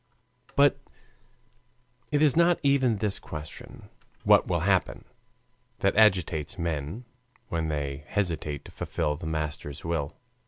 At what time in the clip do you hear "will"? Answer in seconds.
4.47-4.61, 9.85-10.15